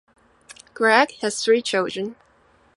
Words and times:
Greg 0.73 1.11
has 1.19 1.45
three 1.45 1.61
children. 1.61 2.15